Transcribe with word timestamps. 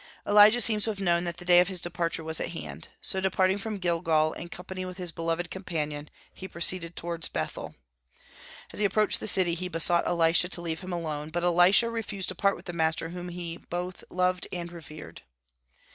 Elijah 0.25 0.59
seems 0.61 0.83
to 0.85 0.89
have 0.89 0.99
known 0.99 1.25
that 1.25 1.37
the 1.37 1.45
day 1.45 1.59
of 1.59 1.67
his 1.67 1.79
departure 1.79 2.23
was 2.23 2.39
at 2.41 2.53
hand. 2.53 2.87
So, 3.01 3.21
departing 3.21 3.59
from 3.59 3.77
Gilgal 3.77 4.33
in 4.33 4.49
company 4.49 4.83
with 4.83 4.97
his 4.97 5.11
beloved 5.11 5.51
companion, 5.51 6.09
he 6.33 6.47
proceeded 6.47 6.95
toward 6.95 7.29
Bethel. 7.33 7.75
As 8.73 8.79
he 8.79 8.85
approached 8.85 9.19
the 9.19 9.27
city 9.27 9.53
he 9.53 9.67
besought 9.67 10.07
Elisha 10.07 10.49
to 10.49 10.61
leave 10.61 10.79
him 10.81 10.91
alone; 10.91 11.29
but 11.29 11.43
Elisha 11.43 11.87
refused 11.91 12.29
to 12.29 12.33
part 12.35 12.55
with 12.55 12.65
the 12.65 12.73
master 12.73 13.09
whom 13.09 13.29
he 13.29 13.57
both 13.57 14.03
loved 14.09 14.47
and 14.51 14.71
revered. 14.71 15.21